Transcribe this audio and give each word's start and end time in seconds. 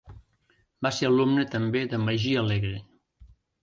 Va 0.87 0.91
ser 1.01 1.11
alumne 1.11 1.45
també 1.57 1.85
de 1.95 2.03
Magí 2.09 2.37
Alegre. 2.45 2.77